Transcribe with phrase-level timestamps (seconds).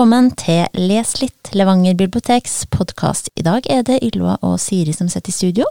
[0.00, 3.26] Velkommen til Les litt, Levanger biblioteks podkast.
[3.36, 5.66] I dag er det Ylva og Siri som sitter i studio,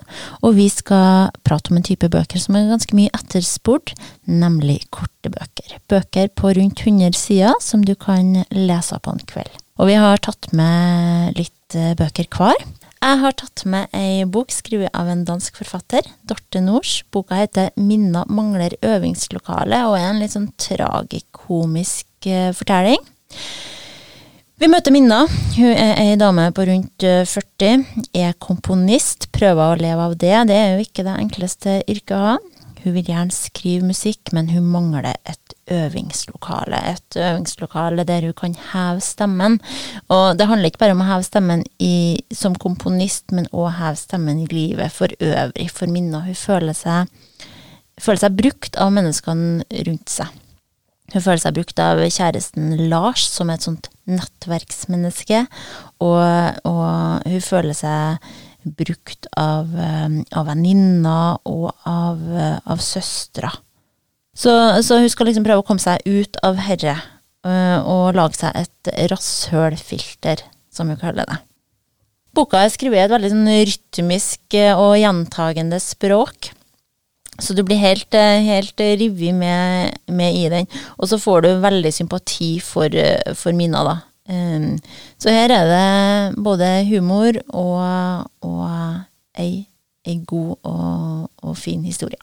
[0.45, 3.95] og vi skal prate om en type bøker som er ganske mye etterspurt,
[4.29, 5.73] nemlig korte bøker.
[5.89, 9.49] Bøker på rundt 100 sider som du kan lese på en kveld.
[9.81, 12.61] Og vi har tatt med litt eh, bøker hver.
[13.01, 16.99] Jeg har tatt med ei bok skrevet av en dansk forfatter, Dorte Nors.
[17.09, 23.01] Boka heter 'Minna mangler øvingslokale' og er en litt sånn tragikomisk eh, fortelling.
[24.59, 25.21] Vi møter Minna.
[25.55, 27.83] Hun er ei dame på rundt 40.
[28.11, 30.33] Eh, er komponist, prøver å leve av det.
[30.49, 32.33] Det er jo ikke det enkleste yrket å ha.
[32.81, 36.81] Hun vil gjerne skrive musikk, men hun mangler et øvingslokale.
[36.91, 39.55] Et øvingslokale der hun kan heve stemmen.
[40.11, 44.01] Og det handler ikke bare om å heve stemmen i, som komponist, men òg heve
[44.01, 45.69] stemmen i livet for øvrig.
[45.71, 47.07] For Minna hun føler seg,
[47.95, 50.35] føler seg brukt av menneskene rundt seg.
[51.13, 55.45] Hun føler seg brukt av kjæresten Lars, som er et sånt nettverksmenneske,
[56.03, 58.29] og, og hun føler seg
[58.79, 62.19] brukt av, um, av venninner og av,
[62.67, 63.51] av søstre.
[64.35, 64.51] Så,
[64.85, 66.95] så, hun skal liksom prøve å komme seg ut av herre
[67.47, 71.39] uh, og lage seg et rasshølfilter, som hun kaller det.
[72.35, 76.51] Boka er skrevet i et veldig sånn rytmisk og gjentagende språk.
[77.39, 80.69] Så du blir helt, eh, helt revet med, med, i den.
[80.97, 83.97] Og så får du veldig sympati for, eh, for Mina, da.
[84.29, 84.75] Um,
[85.17, 89.63] så her er det både humor og, og ei,
[90.05, 92.19] ei god og, og, fin historie.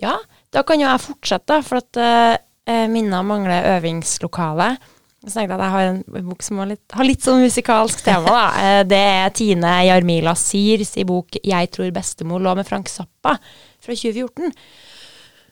[0.00, 0.14] Ja,
[0.52, 4.78] da kan jo jeg fortsette, for at uh, Minna mangler øvingslokale.
[5.26, 8.04] Så tenkte jeg at jeg har en bok som har litt, har litt sånn musikalsk
[8.06, 8.30] tema.
[8.30, 8.82] da.
[8.92, 13.34] Det er Tine Jarmila Sirs i bok 'Jeg tror bestemor lå med Frank Zappa'
[13.82, 14.54] fra 2014.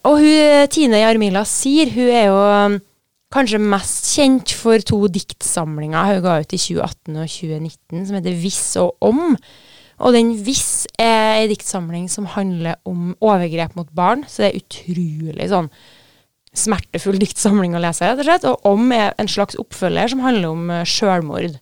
[0.06, 2.78] Og hun, Tine Jarmila Sir hun er jo um,
[3.34, 8.38] kanskje mest kjent for to diktsamlinger hun ga ut i 2018 og 2019, som heter
[8.38, 9.34] 'Viss og om'.
[9.98, 14.62] Og den 'Viss' er en diktsamling som handler om overgrep mot barn, så det er
[14.62, 15.70] utrolig sånn
[16.54, 18.48] smertefull diktsamling å lese, rett og slett.
[18.48, 21.58] Og 'Om' er en slags oppfølger som handler om uh, sjølmord.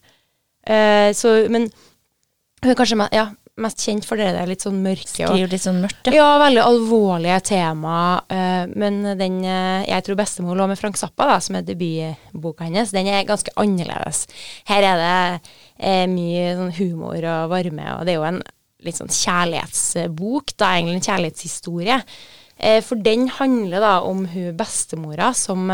[0.69, 1.71] Uh, så, men
[2.63, 3.27] hun er kanskje ja,
[3.59, 5.09] mest kjent for det der litt sånn mørke.
[5.27, 6.15] Skriver litt sånn mørkt, ja.
[6.21, 6.29] ja.
[6.45, 7.97] veldig alvorlige tema.
[8.31, 12.95] Uh, men den 'Jeg tror bestemor lå med Frank Zappa', da, som er debutboka hennes,
[12.95, 14.27] den er ganske annerledes.
[14.69, 18.43] Her er det mye sånn humor og varme, og det er jo en
[18.83, 21.99] litt sånn kjærlighetsbok, da, egentlig en kjærlighetshistorie.
[22.87, 25.67] For den handler da om hun bestemora som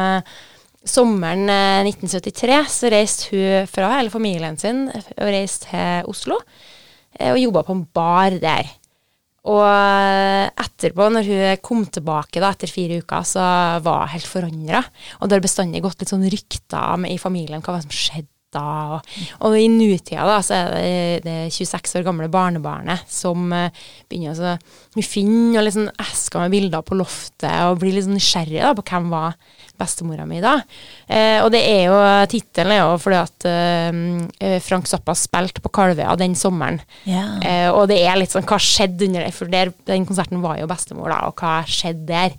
[0.88, 6.38] Sommeren 1973 så reiste hun fra hele familien sin og reiste til Oslo.
[7.18, 8.70] Eh, og jobba på en bar der.
[9.48, 13.44] Og eh, etterpå, når hun kom tilbake da, etter fire uker, så
[13.84, 14.82] var hun helt forandra.
[15.20, 18.32] Og det har bestandig gått litt sånn rykter i familien hva som skjedde.
[18.56, 19.08] Og,
[19.44, 23.68] og, i nutida da, så er det det 26 år gamle barnebarnet som uh,
[24.08, 24.54] begynner å
[24.96, 28.86] Hun finner liksom esker med bilder på loftet og blir litt sånn nysgjerrig da, på
[28.88, 29.36] hvem var
[29.78, 30.56] bestemora mi da.
[31.10, 32.00] Uh, og det er jo,
[32.32, 36.80] tittelen er jo fordi at uh, Frank Zappa spilte på Kalvøya den sommeren.
[37.04, 37.68] Yeah.
[37.76, 40.70] Og det er litt sånn hva skjedde under det, for der, den konserten var jo
[40.70, 42.38] bestemor, da, og hva skjedde der?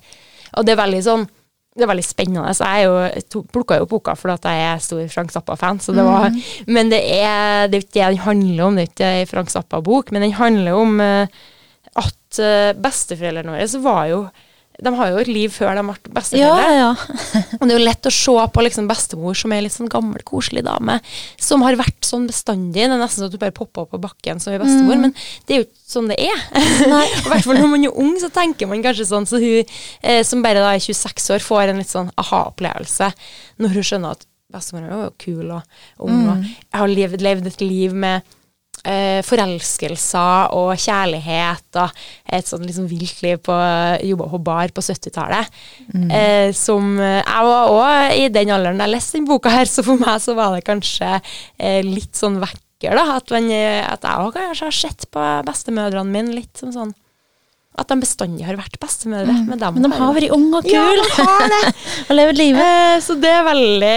[0.57, 1.29] Og det er veldig sånn
[1.79, 2.53] det er veldig spennende.
[2.57, 5.79] Så jeg jo, plukka jo boka fordi at jeg er stor Frank Zappa-fan.
[5.83, 6.67] så det var, mm.
[6.75, 9.53] Men det er, det er ikke det den handler om, det er ikke ei Frank
[9.53, 10.11] Zappa-bok.
[10.11, 11.39] Men den handler om uh,
[12.03, 14.21] at uh, besteforeldrene våre var jo
[14.79, 16.67] de har jo et liv før de ble besteforeldre.
[16.71, 17.41] Ja, ja.
[17.59, 20.23] og det er jo lett å se på liksom bestemor som er litt sånn gammel,
[20.27, 20.99] koselig dame,
[21.41, 22.79] som har vært sånn bestandig.
[22.79, 25.05] Det er nesten sånn at du bare popper opp på bakken som er bestemor, mm.
[25.07, 25.15] men
[25.47, 26.47] det er jo ikke sånn det er.
[26.87, 29.27] I hvert fall når man er ung, så tenker man kanskje sånn.
[29.29, 33.11] Så hun eh, som bare da er 26 år, får en litt sånn aha-opplevelse
[33.59, 36.29] når hun skjønner at bestemor er jo kul og ung, mm.
[36.31, 38.35] og jeg har levd, levd et liv med
[38.87, 43.57] eh, forelskelser og kjærlighet og et sånn liksom vilt liv på
[44.05, 45.59] Jobba på bar på 70-tallet.
[45.93, 46.07] Mm.
[46.07, 50.01] Eh, som jeg var òg i den alderen jeg leste den boka her, så for
[50.01, 53.19] meg så var det kanskje eh, litt sånn vekker, da.
[53.19, 56.95] At, man, at jeg òg kanskje har sett på bestemødrene mine litt som sånn
[57.79, 59.33] at de bestandig har vært bestemødre.
[59.33, 59.45] Mm.
[59.49, 60.75] Men, men, de har vært unge og kule!
[60.75, 61.73] Ja, de har det.
[62.09, 62.65] og levd livet.
[62.65, 63.95] Eh, så det er veldig,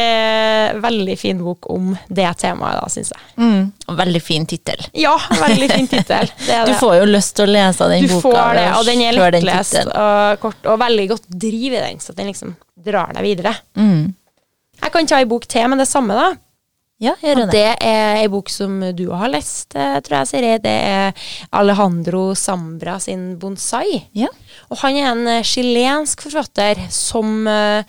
[0.85, 3.29] veldig fin bok om det temaet, da, syns jeg.
[3.43, 3.61] Mm.
[3.89, 4.87] Og veldig fin tittel.
[4.99, 6.33] Ja, veldig fin tittel.
[6.69, 8.21] Du får jo lyst til å lese den du boka.
[8.21, 12.01] Du får det, og den er lettlest og kort, og veldig godt driv i den,
[12.03, 13.55] så den liksom drar deg videre.
[13.79, 14.13] Mm.
[14.83, 16.33] Jeg kan ta ei bok til med det samme, da.
[17.03, 17.35] Ja, det.
[17.35, 20.55] Og det er ei bok som du har lest, eh, tror jeg, Siri.
[20.63, 21.29] Det er
[21.59, 24.07] Alejandro Sambra sin 'Bonsai'.
[24.15, 24.31] Ja.
[24.71, 27.83] Og han er en eh, chilensk forfatter som uh,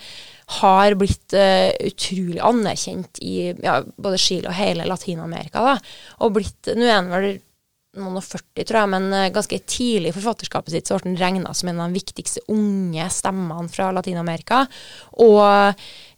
[0.60, 5.78] har blitt uh, utrolig anerkjent i ja, både Chile og hele Latin-Amerika.
[6.20, 7.38] Og blitt Nå er han vel
[7.98, 11.20] noen og 40, tror jeg, men uh, ganske tidlig i forfatterskapet sitt så ble han
[11.20, 14.64] regna som en av de viktigste unge stemmene fra Latin-Amerika.
[15.24, 15.42] Og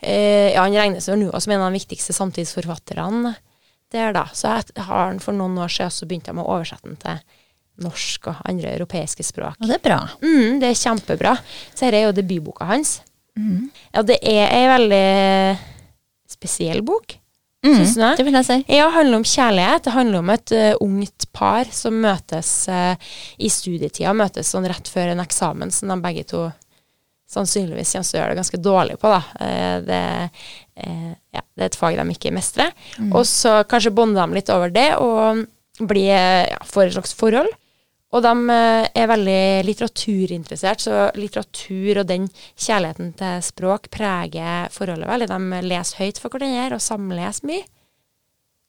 [0.01, 3.35] eh, ja, han regnes vel nå som en av de viktigste samtidsforfatterne
[3.95, 4.27] der, da.
[4.35, 7.01] Så jeg har han for noen år siden så begynte jeg med å oversette den
[7.03, 7.21] til
[7.87, 9.59] norsk og andre europeiske språk.
[9.61, 10.01] Og det er bra.
[10.23, 11.37] Mm, det er kjempebra.
[11.75, 12.99] Så dette er jo debutboka hans.
[13.37, 13.69] Mm.
[13.93, 15.07] Ja, det er ei veldig
[16.37, 17.19] spesiell bok.
[17.67, 18.59] Mm, det vil jeg si.
[18.77, 19.87] Ja, handler om kjærlighet.
[19.87, 22.95] Det handler om et uh, ungt par som møtes uh,
[23.39, 24.15] i studietida.
[24.17, 26.47] Møtes sånn rett før en eksamen som de begge to
[27.27, 29.13] sannsynligvis kommer til å gjøre det ganske dårlig på.
[29.13, 29.23] da.
[29.43, 30.01] Uh, det,
[30.77, 32.73] ja, det, er et fag de ikke mestrer.
[33.01, 33.13] Mm.
[33.13, 35.47] Og så kanskje bonder de litt over det og
[35.83, 36.15] blir,
[36.53, 37.51] ja, får et slags forhold.
[38.15, 45.11] Og de eh, er veldig litteraturinteressert, så litteratur og den kjærligheten til språk preger forholdet
[45.11, 45.31] veldig.
[45.33, 47.67] De leser høyt for hverandre og samleser mye.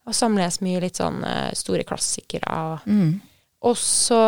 [0.07, 2.79] Og samleser mye litt sånn uh, store klassikere.
[2.87, 3.17] Mm.
[3.67, 4.21] og så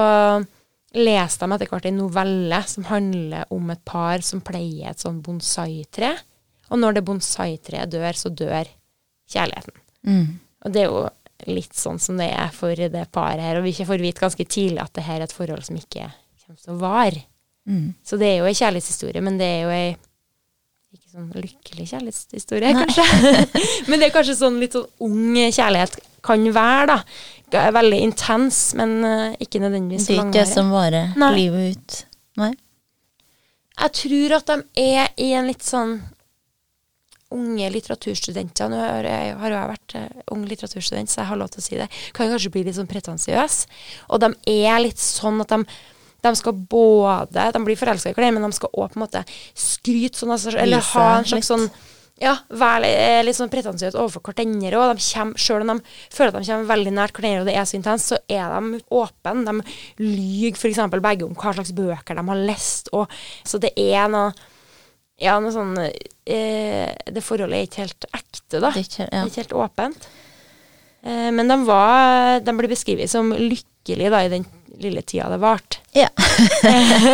[0.98, 5.22] leser de etter hvert en novelle som handler om et par som pleier et sånn
[5.26, 6.12] bonsai-tre.
[6.70, 8.70] Og når det bonsai-treet dør, så dør
[9.30, 9.82] kjærligheten.
[10.10, 10.28] Mm.
[10.66, 11.04] Og det er jo
[11.48, 13.60] litt sånn som det er for det paret her.
[13.60, 16.60] Og vi får vite ganske tidlig at det her er et forhold som ikke kommer
[16.60, 17.24] til å vare.
[17.70, 17.94] Mm.
[18.04, 19.90] Så det er jo ei kjærlighetshistorie, men det er jo ei
[20.90, 22.86] ikke sånn lykkelig kjærlighetshistorie, Nei.
[22.86, 23.44] kanskje.
[23.90, 27.66] men det er kanskje sånn litt sånn ung kjærlighet kan være, da.
[27.74, 30.34] Veldig intens, men uh, ikke nødvendigvis langvarig.
[30.34, 32.00] Det er ikke det som varer livet ut.
[32.42, 32.52] Nei.
[33.80, 35.96] Jeg tror at de er i en litt sånn
[37.36, 41.52] unge litteraturstudenter Nå har jeg, har jeg vært uh, ung litteraturstudent, så jeg har lov
[41.54, 41.88] til å si det.
[42.18, 43.62] Kan kanskje bli litt sånn pretensiøs.
[44.10, 44.34] Og de
[44.66, 45.64] er litt sånn at de
[46.20, 49.22] de skal både De blir forelska i hverandre, men de skal òg på en måte
[49.56, 51.70] skryte sånn, altså, eller ha en slags sånn
[52.20, 54.74] ja, være eh, litt sånn pretensiøs overfor hverandre.
[54.76, 57.56] Og de kommer, selv om de føler at de kommer veldig nært hverandre, og det
[57.56, 59.46] er så intenst, så er de åpne.
[59.48, 60.82] De lyver f.eks.
[61.00, 62.92] begge om hva slags bøker de har lest.
[62.92, 64.34] Og, så det er noe
[65.20, 68.72] ja, noe sånn eh, Det forholdet er ikke helt ekte, da.
[68.72, 69.26] Det er ikke, ja.
[69.28, 70.10] ikke helt åpent.
[71.02, 74.48] Eh, men de, var, de ble beskrevet som lykkelige da, i den
[74.80, 75.82] lille tida det varte.
[75.96, 76.08] Ja.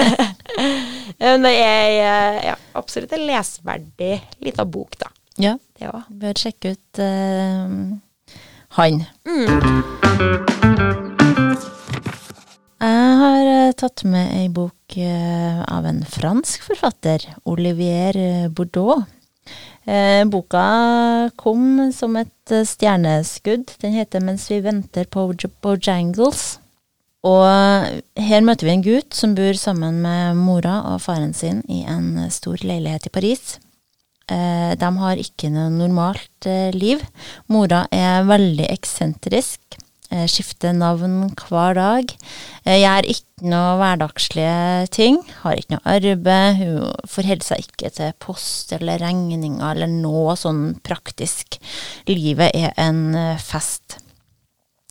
[1.21, 5.11] men det er eh, ja, absolutt en lesverdig lita bok, da.
[5.41, 5.57] Ja.
[5.75, 7.97] Det Bør sjekke ut uh,
[8.77, 9.03] han.
[9.27, 10.64] Mm.
[13.77, 18.47] Tatt med ei bok eh, av en fransk forfatter, Olivier eh,
[20.25, 20.65] Boka
[21.37, 23.75] kom som et stjerneskudd.
[23.81, 25.27] Den heter 'Mens vi venter på
[25.61, 26.57] Bojangles'.
[27.25, 27.45] Og
[28.17, 32.29] her møter vi en gutt som bor sammen med mora og faren sin i en
[32.29, 33.59] stor leilighet i Paris.
[34.29, 37.01] De har ikke noe normalt liv.
[37.47, 39.84] Mora er veldig eksentrisk Eh,
[40.29, 42.13] skifter navn hver dag.
[42.65, 45.19] Jeg gjør ikke noe hverdagslige ting.
[45.41, 46.61] Har ikke noe arbeid.
[46.61, 51.59] Hun forholder seg ikke til post eller regninger eller noe sånn praktisk.
[52.09, 53.99] Livet er en eh, fest.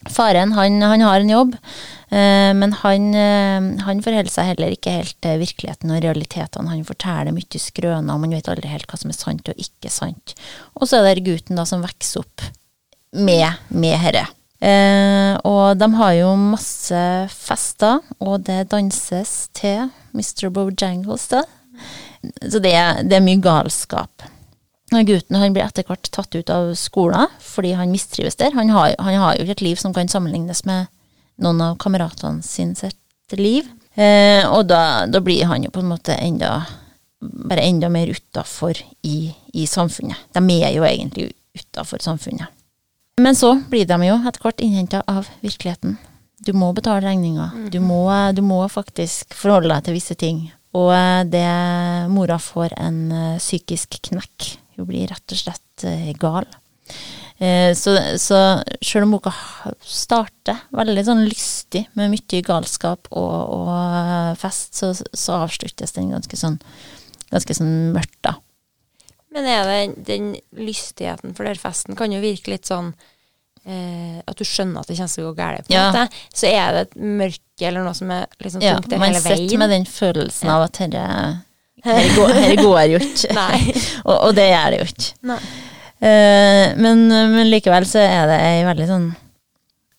[0.04, 1.54] Faren han, han har en jobb,
[2.12, 3.06] men han,
[3.86, 6.74] han forholder seg heller ikke helt til virkeligheten og realitetene.
[6.74, 9.88] Han forteller mye skrøner, og man vet aldri helt hva som er sant og ikke
[9.88, 10.36] sant.
[10.76, 12.44] Og så er det gutten da som vokser opp
[13.16, 14.26] med, med herre.
[14.62, 17.00] Eh, og de har jo masse
[17.32, 20.48] fester, og det danses til Mr.
[20.54, 21.42] Bojangles, da.
[22.40, 24.24] Så det, det, er mye galskap.
[24.94, 28.54] Gutten han blir etter hvert tatt ut av skolen fordi han mistrives der.
[28.54, 30.86] Han har, han har jo ikke et liv som kan sammenlignes med
[31.42, 33.66] noen av kameratene sin sitt liv.
[33.98, 36.60] Eh, og da, da, blir han jo på en måte enda
[37.24, 40.28] bare enda mer utafor i, i samfunnet.
[40.36, 42.53] De er jo egentlig utafor samfunnet.
[43.22, 45.96] Men så blir de jo etter hvert innhenta av virkeligheten.
[46.44, 47.50] Du må betale regninga.
[47.54, 47.66] Mm.
[47.70, 47.78] Du,
[48.36, 50.40] du, må faktisk forholde deg til visse ting.
[50.74, 51.46] Og eh, det
[52.10, 54.48] Mora får en uh, psykisk knekk.
[54.74, 55.84] Hun blir rett og slett
[56.18, 56.48] gal.
[57.74, 57.92] Så,
[58.22, 58.38] så
[58.84, 59.32] sjøl om boka
[59.82, 66.38] starter veldig sånn lystig med mye galskap og, og fest, så, så, avsluttes den ganske
[66.38, 66.60] sånn,
[67.32, 68.36] ganske sånn mørkt, da.
[69.34, 72.92] Men er det den lystigheten for den festen kan jo virke litt sånn
[73.66, 75.88] eh, At du skjønner at det kommer til å gå galt, på en ja.
[75.90, 76.22] måte.
[76.30, 79.26] Så er det et mørke eller noe som er liksom ja, tungt der hele veien.
[79.26, 81.02] Man sitter med den følelsen av at dette
[81.88, 83.34] her går, her går jo ikke.
[84.08, 85.36] og, og, det gjør det jo ikke.
[86.04, 89.10] Eh, men, men, likevel så er det ei veldig sånn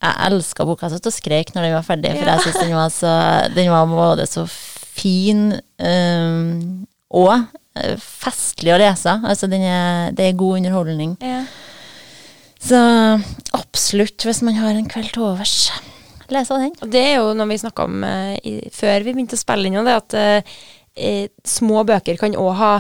[0.06, 0.88] Jeg elska boka.
[0.88, 3.14] Jeg satt og skrek når den var ferdig, for jeg syns den var så
[3.56, 4.48] Den var både så
[4.96, 5.50] fin
[5.84, 7.48] um, og
[8.02, 9.18] festlig å lese.
[9.28, 11.16] Altså, den er, det er god underholdning.
[11.24, 11.44] Ja.
[12.66, 12.80] Så
[13.54, 15.70] absolutt, hvis man har en kveld til overs,
[16.34, 16.74] lese den.
[16.90, 19.78] Det er jo noe vi snakka om uh, i, før vi begynte å spille inn,
[19.86, 20.56] det at eh,
[20.98, 22.72] eh, små bøker kan òg ha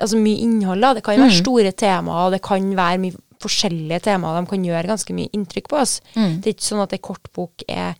[0.00, 0.80] altså mye innhold.
[0.84, 0.94] Da.
[0.96, 1.40] Det kan være Mm.
[1.42, 4.40] store temaer, og det kan være mye forskjellige temaer.
[4.40, 5.98] De kan gjøre ganske mye inntrykk på oss.
[6.14, 6.38] Mm.
[6.40, 7.94] Det er ikke sånn at ei kortbok er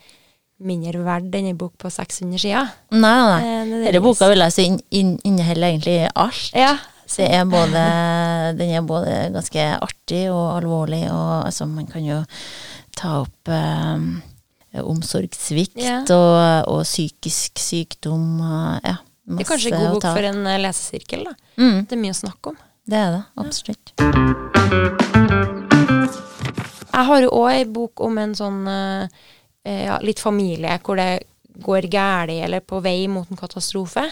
[0.59, 2.71] mindre verdt enn ei bok på 600 sider.
[2.91, 3.41] Nei, nei.
[3.45, 6.51] Eh, Denne boka vil jeg si inn- inn- inneholder egentlig alt.
[6.57, 6.77] Ja.
[7.07, 7.83] Så er både,
[8.59, 12.25] den er både ganske artig og alvorlig, og altså, man kan jo
[12.97, 16.01] ta opp eh, omsorgssvikt Ja.
[16.11, 18.41] og, og psykisk sykdom.
[18.83, 18.97] Ja,
[19.27, 21.25] Det er kanskje en god bok for en eh, lesesirkel.
[21.29, 21.37] da.
[21.61, 22.57] mm, Det er mye å snakke om.
[22.87, 23.95] Det er det, absolutt.
[26.97, 29.09] Jeg har jo òg ei bok om en sånn eh,
[29.67, 31.27] ja, litt familie hvor det
[31.63, 34.05] går galt eller på vei mot en katastrofe.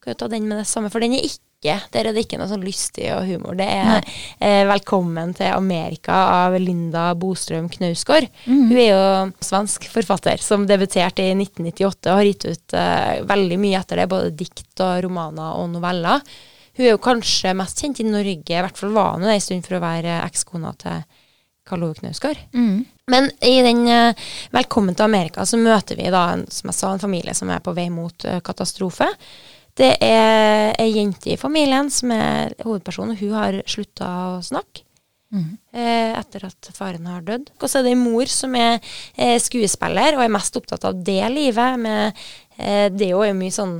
[0.00, 2.38] Kan jo ta den med det samme, for den er ikke Der er det ikke
[2.40, 3.52] noe sånn lystig og humor.
[3.52, 3.98] Det er
[4.40, 8.30] eh, 'Velkommen til Amerika' av Linda Bostrøm Knausgård.
[8.70, 13.58] Hun er jo svensk forfatter som debuterte i 1998 og har gitt ut eh, veldig
[13.60, 16.24] mye etter det, både dikt og romaner og noveller.
[16.80, 19.44] Hun er jo kanskje mest kjent i Norge, i hvert fall var hun det en
[19.44, 21.04] stund for å være ekskona til
[21.68, 22.40] Karl Ove Knausgård.
[22.56, 22.86] Mm.
[23.10, 24.14] Men i den eh,
[24.54, 27.74] Velkommen til Amerika så møter vi da, som jeg sa, en familie som er på
[27.76, 29.08] vei mot eh, katastrofe.
[29.80, 34.86] Det er ei jente i familien som er hovedpersonen, og hun har slutta å snakke.
[35.30, 35.50] Mm.
[35.78, 37.52] eh, etter at faren har dødd.
[37.60, 38.80] Og så er det en mor som er
[39.38, 41.78] skuespiller og er mest opptatt av det livet.
[41.78, 42.24] Med,
[42.58, 43.76] det er jo mye sånn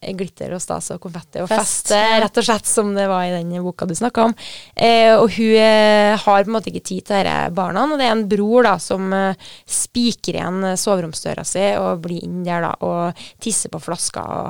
[0.00, 2.20] glitter og stas og konfetti og Fest, fest, eh, ja.
[2.24, 4.34] rett og slett, som det var i den boka du snakka om.
[4.74, 8.06] Eh, og hun eh, har på en måte ikke tid til disse barna, og det
[8.08, 12.72] er en bror da som eh, spiker igjen soveromsdøra si og blir inn der da
[12.86, 14.48] og tisser på flaska og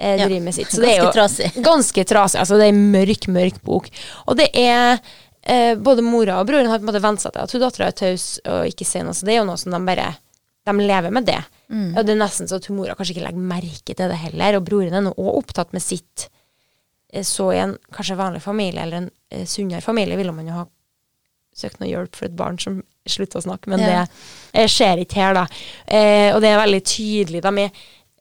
[0.00, 0.74] eh, Ja, driver med sitt.
[0.74, 1.52] Så det er Ganske trasig.
[1.70, 2.42] ganske trasig.
[2.42, 3.88] Altså, det er en mørk, mørk bok.
[4.26, 4.98] Og det er
[5.46, 7.92] eh, Både mora og broren har på en måte vent seg til at hun dattera
[7.92, 10.10] er taus og ikke sier noe, så det er jo noe som de bare
[10.66, 11.38] De lever med det.
[11.70, 11.92] Mm.
[11.96, 14.64] Og det er nesten så at mora kanskje ikke legger merke til det heller, og
[14.66, 16.28] broren er nå òg opptatt med sitt.
[17.12, 20.52] Eh, Så i en kanskje vanlig familie, eller en eh, sunnere familie, ville man jo
[20.60, 20.64] ha
[21.56, 24.04] søkt noe hjelp for et barn som slutter å snakke, men Ja.
[24.04, 25.46] det eh, skjer ikke her, da.
[25.86, 27.42] Eh, og det er veldig tydelig.
[27.46, 27.70] De, er,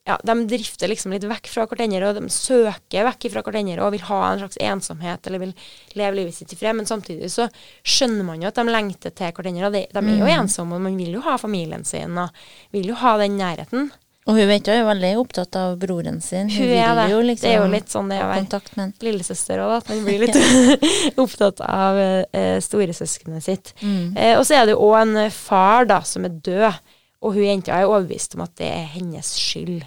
[0.06, 3.96] ja, de drifter liksom litt vekk fra hverandre, og de søker vekk fra hverandre og
[3.96, 5.54] vil ha en slags ensomhet, eller vil
[5.98, 7.48] leve livet sitt i fred, men samtidig så
[7.82, 10.86] skjønner man jo at de lengter til hverandre, og de, de er jo ensomme, og
[10.86, 13.90] man vil jo ha familien sin, og vil jo ha den nærheten.
[14.26, 16.48] Og hun vet jo er veldig opptatt av broren sin.
[16.50, 17.04] Hun, Hun er det.
[17.12, 18.94] jo liksom det er jo litt sånn det å være kontakt med han.
[19.06, 20.40] lillesøster òg, at man blir litt
[21.24, 23.74] opptatt av uh, storesøskenet sitt.
[23.84, 24.18] Mm.
[24.18, 26.82] Uh, og så er det jo òg en eh, far da, som er død,
[27.26, 29.82] og hun jenta er overbevist om at det er hennes skyld.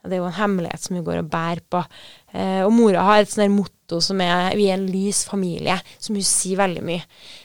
[0.00, 1.82] Og Det er jo en hemmelighet som hun går og bærer på.
[2.32, 6.14] Eh, og mora har et sånt motto som er 'vi er en lys familie', som
[6.14, 7.02] hun sier veldig mye.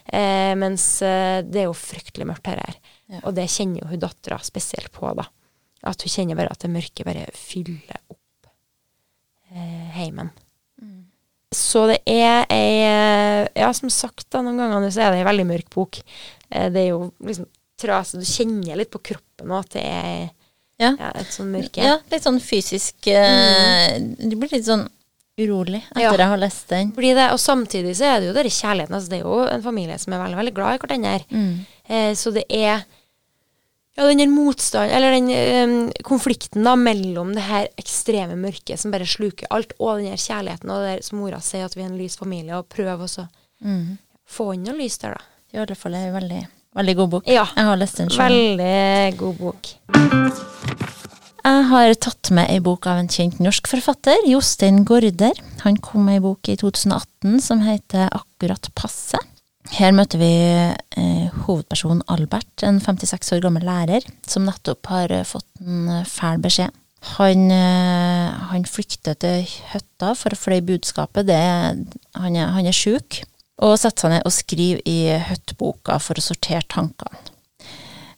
[0.07, 2.59] Eh, mens eh, det er jo fryktelig mørkt her.
[2.59, 2.75] her.
[3.09, 3.19] Ja.
[3.23, 5.27] Og det kjenner jo hun dattera spesielt på, da.
[5.83, 8.47] At hun kjenner bare at det mørke bare fyller opp
[9.51, 10.31] eh, heimen.
[11.55, 15.27] Så det er ei eh, Ja, som sagt, da, noen ganger så er det ei
[15.27, 15.99] veldig mørk bok.
[16.49, 17.47] Eh, det er jo liksom
[17.81, 18.19] trasig.
[18.21, 20.29] Du kjenner litt på kroppen at det er
[20.77, 20.89] Ja.
[20.99, 21.77] ja, et sånt mørke.
[21.83, 24.87] Ja, litt sånn fysisk eh, Du blir litt sånn
[25.39, 26.11] urolig etter Ja.
[26.15, 26.91] jeg har lest den.
[26.95, 28.95] Blir det, og samtidig så er det jo denne kjærligheten.
[28.95, 31.25] Altså det er jo en familie som er veldig, veldig glad i hverandre.
[31.31, 31.65] Mm.
[31.89, 32.83] Eh, så det er
[33.97, 39.07] ja, den motstand, eller den eh, konflikten da mellom det her ekstreme mørket som bare
[39.07, 41.87] sluker alt, og den her kjærligheten, og det der som mora sier, at vi er
[41.91, 43.27] en lys familie, og prøver også
[43.63, 43.97] Mm.
[44.27, 45.21] få inn noe lys der, da.
[45.53, 47.29] I alle fall er det veldig, veldig god bok.
[47.29, 47.45] Ja.
[47.55, 48.35] Jeg har lest den selv.
[48.35, 49.71] Veldig god bok.
[51.45, 55.37] Jeg har tatt med ei bok av en kjent norsk forfatter, Jostein Gaarder.
[55.61, 59.19] Han kom med ei bok i 2018 som heter Akkurat passe.
[59.73, 60.31] Her møter vi
[61.01, 66.09] eh, hovedpersonen Albert, en 56 år gammel lærer, som nettopp har eh, fått en eh,
[66.09, 66.73] fæl beskjed.
[67.15, 71.27] Han, eh, han flykter til hytta for å fløye budskapet.
[71.29, 71.37] Det,
[72.17, 73.21] han er, han er sjuk,
[73.63, 77.21] og setter seg ned og skriver i hytteboka for å sortere tankene.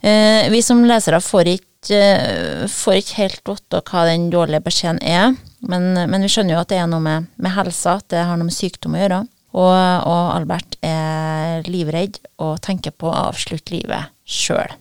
[0.02, 5.02] Eh, vi som lesere får ikke, eh, får ikke helt vite hva den dårlige beskjeden
[5.02, 5.36] er,
[5.68, 8.38] men, men vi skjønner jo at det er noe med, med helsa, at det har
[8.38, 9.22] noe med sykdom å gjøre.
[9.58, 9.74] Og,
[10.06, 14.76] og Albert er livredd og tenker på å avslutte livet sjøl.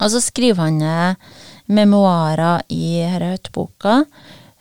[0.00, 1.26] Og så skriver han ned
[1.70, 4.00] memoarer i denne høytboka,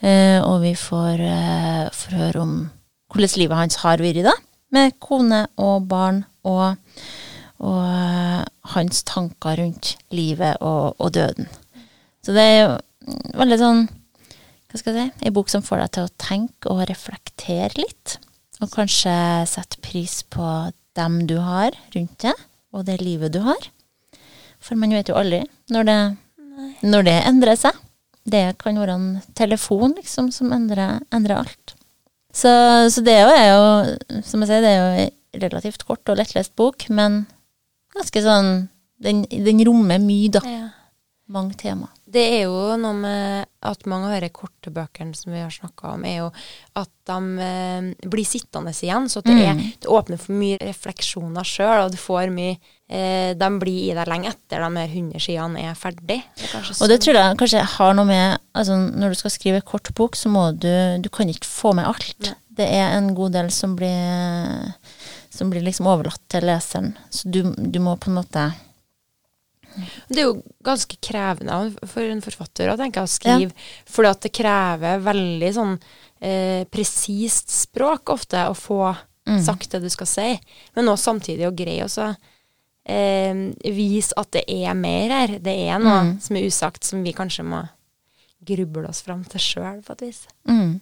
[0.04, 2.54] eh, og vi får, eh, får høre om
[3.12, 4.36] hvordan livet hans har vært, da,
[4.72, 6.78] med kone og barn, og,
[7.62, 8.44] og eh,
[8.76, 11.50] hans tanker rundt livet og, og døden.
[12.22, 12.72] Så det er jo
[13.40, 13.88] veldig sånn
[14.72, 18.16] hva skal jeg si, ei bok som får deg til å tenke og reflektere litt.
[18.64, 19.12] Og kanskje
[19.50, 20.46] sette pris på
[20.96, 22.38] dem du har rundt deg,
[22.72, 23.68] og det livet du har.
[24.62, 25.42] For man vet jo aldri
[25.74, 26.00] når det,
[26.86, 27.76] når det endrer seg.
[28.22, 31.76] Det kan være en telefon liksom, som endrer, endrer alt.
[32.32, 32.52] Så,
[32.94, 36.54] så det er jo, som jeg sier, det er jo en relativt kort og lettlest
[36.60, 37.26] bok, men
[37.96, 38.54] ganske sånn
[39.02, 40.42] Den, den rommer mye, da.
[40.46, 40.68] Ja.
[41.32, 41.88] Mange tema.
[42.12, 45.94] Det er jo noe med at mange av de korte bøkene som vi har snakka
[45.94, 46.26] om, er jo
[46.82, 49.08] at de eh, blir sittende igjen.
[49.08, 52.58] Så det, er, det åpner for mye refleksjoner sjøl, og du får mye
[52.92, 56.20] eh, De blir i deg lenge etter de her 100 sidene er ferdig.
[56.36, 57.06] Det er Og det sånn.
[57.06, 60.50] tror jeg kanskje har noe med altså Når du skal skrive kort bok, så må
[60.52, 60.68] du
[61.00, 62.18] Du kan ikke få med alt.
[62.28, 62.36] Nei.
[62.52, 64.76] Det er en god del som blir
[65.32, 66.92] Som blir liksom overlatt til leseren.
[67.08, 68.50] Så du, du må på en måte
[70.10, 73.52] Det er jo ganske krevende for en forfatter å tenke å skrive,
[73.90, 75.78] fordi at det krever veldig sånn
[76.22, 78.96] eh, presist språk ofte å få
[79.28, 79.38] Mm.
[79.46, 80.40] sagt det du skal si,
[80.76, 82.16] men også samtidig å greie å
[82.90, 85.36] eh, vise at det er mer her.
[85.40, 86.16] Det er noe Mm.
[86.22, 87.60] som er usagt, som vi kanskje må
[88.44, 90.24] gruble oss fram til sjøl, på et vis.
[90.48, 90.80] mm.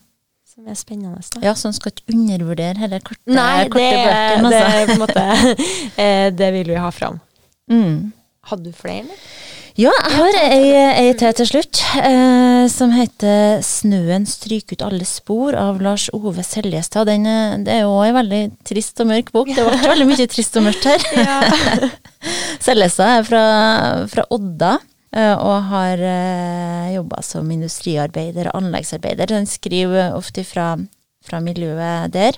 [0.55, 1.19] Som er spennende.
[1.35, 1.41] Da.
[1.41, 4.61] Ja, så en skal ikke undervurdere hele korte, Nei, korte det, bøkene,
[4.95, 5.07] altså.
[5.13, 5.67] det,
[5.97, 7.19] eh, Det vil vi ha fram.
[7.69, 8.13] Mm.
[8.49, 9.05] Hadde du flere?
[9.05, 9.23] eller?
[9.79, 10.71] Ja, jeg har ei,
[11.05, 16.43] ei til til slutt, eh, som heter 'Snøen stryker ut alle spor' av Lars Ove
[16.43, 17.05] Seljestad.
[17.07, 19.47] Den, er- det er jo en veldig trist og mørk bok.
[19.47, 20.99] Det ble veldig mye trist og mørkt her.
[22.65, 23.43] Seljestad er fra,
[24.11, 24.73] fra Odda.
[25.15, 29.25] eh, Og har uh, jobba som industriarbeider og anleggsarbeider.
[29.31, 30.75] Den skriver ofte fra,
[31.23, 32.33] fra miljøet der.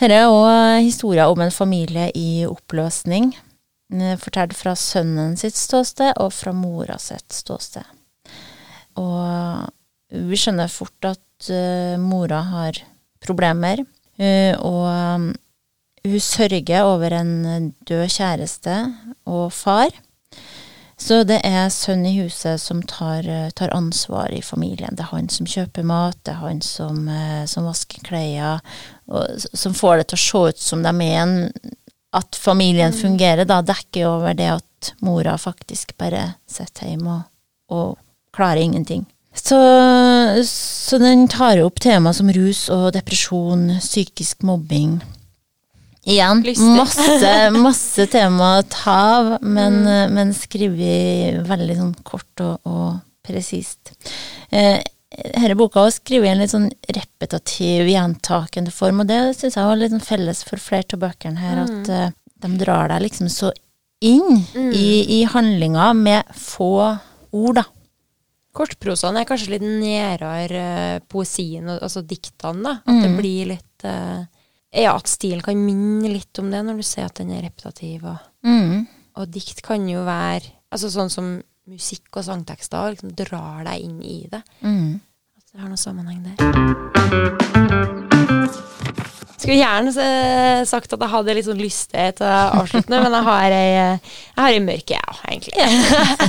[0.00, 3.36] Her er òg historier om en familie i oppløsning.
[4.00, 7.86] Eh, Fortalt fra sønnen sitt ståsted og fra mora sitt ståsted.
[9.00, 9.68] Og
[10.12, 12.82] vi skjønner fort at uh, mora har
[13.24, 13.80] problemer,
[14.20, 15.32] uh, og
[16.02, 18.74] hun sørger over en død kjæreste
[19.24, 19.94] og far.
[21.00, 23.26] Så det er sønnen i huset som tar,
[23.56, 24.92] tar ansvar i familien.
[24.94, 27.08] Det er han som kjøper mat, det er han som,
[27.50, 28.60] som vasker klær,
[29.54, 31.34] som får det til å se ut som de er en
[32.12, 37.24] At familien fungerer, da dekker over det at mora faktisk bare sitter hjemme og,
[37.72, 39.06] og klarer ingenting.
[39.32, 39.56] Så,
[40.44, 44.98] så den tar opp tema som rus og depresjon, psykisk mobbing.
[46.02, 46.42] Igjen,
[46.76, 47.30] masse,
[47.66, 50.12] masse tema å ta av, men, mm.
[50.16, 53.94] men skrevet veldig sånn kort og, og presist.
[54.50, 54.82] Eh,
[55.34, 59.68] denne boka er skrevet i en litt sånn repetativ, gjentakende form, og det syns jeg
[59.68, 62.08] var litt sånn felles for flere av bøkene her, at uh,
[62.42, 63.52] de drar deg liksom så
[64.02, 64.40] inn
[64.74, 66.72] i, i handlinga med få
[67.32, 67.64] ord, da.
[68.52, 70.64] Kortprosaen er kanskje litt nærere
[70.98, 72.74] eh, poesien, altså diktene, da.
[72.84, 74.24] At det blir litt uh,
[74.72, 78.04] Ja, at stilen kan minne litt om det når du ser at den er repetativ.
[78.08, 78.86] Og, Mm.
[79.16, 81.26] og dikt kan jo være Altså sånn som
[81.70, 84.42] musikk og sangtekster liksom drar deg inn i det.
[84.64, 85.00] Mm.
[85.38, 86.36] At det har noe sammenheng der.
[89.42, 93.26] Skulle gjerne eh, sagt at jeg hadde litt sånn lyst til å avslutte, men jeg
[93.26, 95.56] har ei, jeg har ei mørk, ja, egentlig.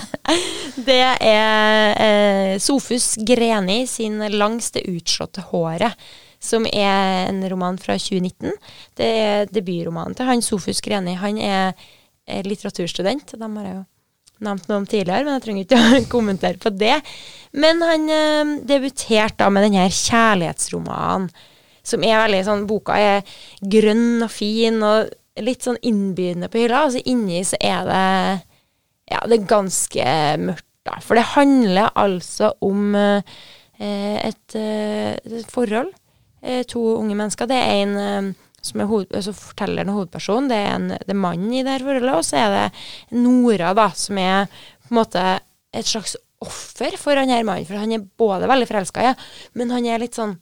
[0.88, 5.94] det er eh, Sofus Greni sin 'Langs det utslåtte håret',
[6.42, 8.50] som er en roman fra 2019.
[8.98, 11.14] Det er debutromanen til han Sofus Greni.
[11.22, 11.78] Han er
[12.50, 13.38] litteraturstudent.
[13.38, 13.86] De har jeg jo
[14.46, 16.98] nevnt noe om tidligere, men jeg trenger ikke å kommentere på det.
[17.58, 21.30] Men han eh, debuterte da med denne kjærlighetsromanen,
[21.84, 25.10] som er veldig sånn Boka er grønn og fin og
[25.44, 28.04] litt sånn innbydende på hylla, og så inni så er det
[29.12, 30.06] Ja, det er ganske
[30.40, 30.96] mørkt, da.
[31.04, 33.36] For det handler altså om eh,
[33.80, 35.92] et, eh, et forhold.
[36.72, 37.48] To unge mennesker.
[37.48, 40.52] Det er en som er hoved, altså fortelleren og hovedpersonen.
[40.52, 43.74] Det er, en, det er mannen i det her forholdet, og så er det Nora,
[43.78, 45.26] da, som er på en måte
[45.74, 47.68] et slags offer for han her mannen.
[47.68, 49.14] For han er både veldig forelska i ja,
[49.60, 50.38] men han er litt sånn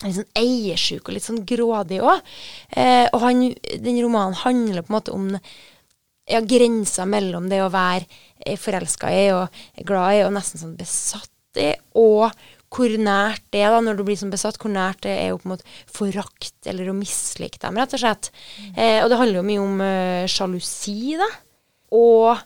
[0.00, 2.22] litt sånn eiersjuk og litt sånn grådig òg.
[2.72, 3.42] Eh, og han,
[3.84, 5.26] den romanen handler på en måte om
[6.30, 8.06] ja, grensa mellom det å være
[8.38, 12.30] eh, forelska i og glad i og nesten sånn besatt i, og
[12.70, 15.40] hvor nært det er da, når du blir sånn besatt, hvor nært det er jo
[15.40, 18.30] på en måte forakt eller å mislike dem, rett og slett.
[18.76, 21.26] Eh, og det handler jo mye om eh, sjalusi, da.
[21.98, 22.38] Og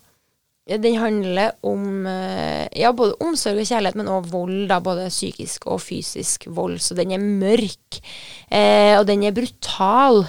[0.65, 4.63] den handler om eh, ja, både omsorg og kjærlighet, men også vold.
[4.71, 6.79] da, Både psykisk og fysisk vold.
[6.81, 8.01] Så den er mørk,
[8.49, 10.25] eh, og den er brutal.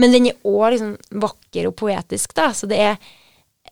[0.00, 2.50] Men den er òg liksom vakker og poetisk, da.
[2.56, 2.96] Så det er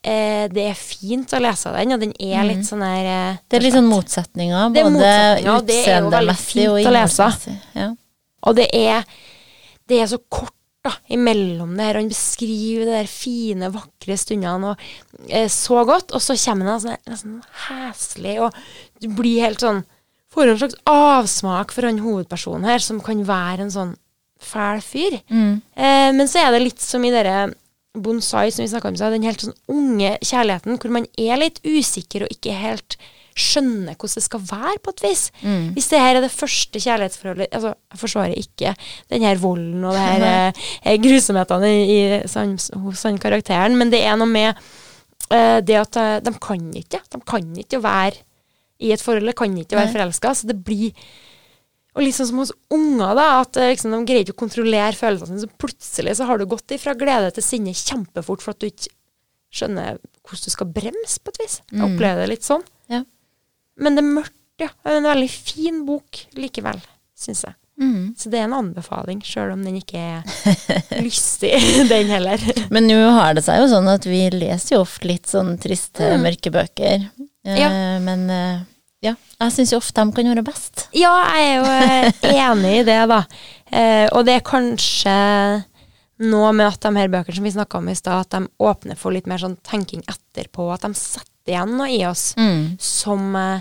[0.04, 3.58] eh, det er fint å lese den, og den er litt sånn her eh, Det
[3.58, 7.56] er litt sånn motsetninger, er både motsetninger, og det utseendemessig og innholdsmessig.
[7.78, 7.88] Ja.
[8.44, 9.08] Og det er,
[9.88, 10.52] det er så kort
[10.84, 11.98] da, imellom det her.
[12.02, 14.86] Han beskriver de der fine, vakre stundene og,
[15.30, 18.56] eh, så godt, og så kommer han sånn, nesten heslig, og
[19.00, 19.84] du blir helt sånn
[20.34, 23.92] Får en slags avsmak for han hovedpersonen her, som kan være en sånn
[24.42, 25.20] fæl fyr.
[25.30, 25.60] Mm.
[25.78, 27.52] Eh, men så er det litt som i dere
[27.94, 32.26] bonsai som vi snakka om, den helt sånn unge kjærligheten, hvor man er litt usikker
[32.26, 32.98] og ikke helt
[33.34, 35.24] skjønner hvordan det skal være, på et vis.
[35.42, 35.72] Mm.
[35.74, 38.74] Hvis det her er det første kjærlighetsforholdet altså Jeg forsvarer ikke
[39.10, 40.52] den her volden og det her
[40.86, 42.46] eh, grusomhetene i, i,
[42.84, 44.52] hos den karakteren, men det er noe med
[45.30, 47.02] eh, det at eh, de kan ikke.
[47.10, 48.22] De kan ikke være
[48.84, 50.34] i et forhold, de kan ikke være forelska.
[50.34, 50.94] Så det blir
[51.94, 54.96] og litt sånn som hos unger, da, at eh, liksom, de greier ikke å kontrollere
[54.98, 55.44] følelsene sine.
[55.46, 58.90] Så plutselig så har du gått ifra glede til sinne kjempefort for at du ikke
[59.54, 61.60] skjønner hvordan du skal bremse, på et vis.
[61.70, 61.84] Jeg Mm.
[61.94, 62.64] opplever det litt sånn.
[62.90, 63.04] Ja.
[63.78, 64.68] Men det er mørkt, ja.
[64.82, 66.80] Det er en veldig fin bok likevel,
[67.16, 67.54] syns jeg.
[67.80, 68.14] Mm.
[68.16, 70.22] Så det er en anbefaling, sjøl om den ikke er
[71.02, 71.52] lystig,
[71.92, 72.38] den heller.
[72.70, 76.06] Men nå har det seg jo sånn at vi leser jo ofte litt sånn triste,
[76.14, 76.22] Mm.
[76.26, 77.08] mørke bøker.
[77.44, 77.68] Eh, Ja.
[78.00, 78.60] Men eh,
[79.04, 80.86] ja, jeg syns jo ofte de kan være best.
[80.96, 83.20] Ja, jeg er jo eh, enig i det, da.
[83.70, 85.14] Eh, og det er kanskje
[86.24, 88.96] noe med at de her bøkene som vi snakka om i stad, at de åpner
[88.98, 90.68] for litt mer sånn tenking etterpå.
[90.74, 92.76] At de setter igjen noe i oss Mm.
[92.80, 93.60] som eh,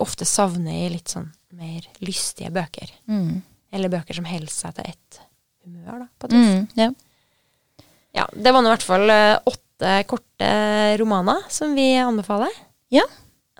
[0.00, 2.90] ofte savner i litt sånn mer lystige bøker.
[3.10, 3.42] Mm.
[3.76, 5.20] Eller bøker som holder seg til ett
[5.66, 6.50] humør, da, på et vis.
[6.56, 6.66] Mm.
[6.80, 6.90] Ja.
[8.16, 10.48] Ja, det var nå i hvert fall eh, åtte korte
[10.98, 12.50] romaner som vi anbefaler.
[12.90, 13.04] Ja.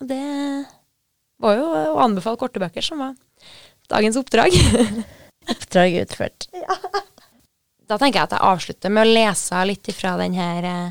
[0.00, 0.18] Og det
[1.40, 3.16] var jo å anbefale korte bøker som var
[3.90, 4.54] dagens oppdrag.
[5.50, 6.46] Oppdrag utført.
[7.90, 10.90] Da tenker jeg at jeg avslutter med å lese litt ifra den her eh,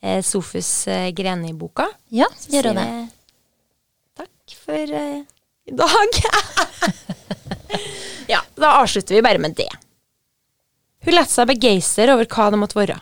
[0.00, 1.84] eh, Sofus eh, Greni-boka.
[2.08, 2.86] Ja, gjør det.
[2.86, 3.08] jeg
[4.22, 5.20] Takk for eh,
[5.68, 6.20] i dag.
[8.32, 9.68] ja, da avslutter vi bare med det.
[11.04, 12.96] Hun lot seg begeistre over hva det måtte være.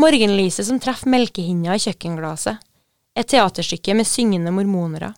[0.00, 2.64] Morgenlyset som treffer melkehinna i kjøkkenglasset.
[3.14, 5.12] Et teaterstykke med syngende mormonere.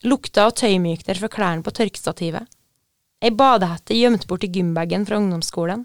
[0.00, 2.46] Lukta av tøymykner fra klærne på tørkestativet.
[3.20, 5.82] Ei badehette gjemt bort i gymbagen fra ungdomsskolen.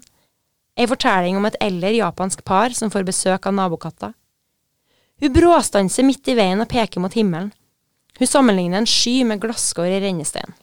[0.76, 4.14] Ei fortelling om et eldre japansk par som får besøk av nabokatta.
[5.20, 7.52] Hun bråstanser midt i veien og peker mot himmelen.
[8.16, 10.56] Hun sammenligner en sky med glasskår i rennestein.